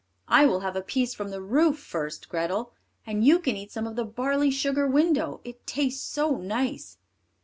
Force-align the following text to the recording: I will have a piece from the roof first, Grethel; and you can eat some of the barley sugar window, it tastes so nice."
I 0.27 0.47
will 0.47 0.61
have 0.61 0.75
a 0.75 0.81
piece 0.81 1.13
from 1.13 1.29
the 1.29 1.43
roof 1.43 1.77
first, 1.77 2.27
Grethel; 2.27 2.73
and 3.05 3.23
you 3.23 3.37
can 3.37 3.55
eat 3.55 3.71
some 3.71 3.85
of 3.85 3.95
the 3.95 4.03
barley 4.03 4.49
sugar 4.49 4.87
window, 4.87 5.41
it 5.43 5.67
tastes 5.67 6.01
so 6.03 6.37
nice." 6.37 6.97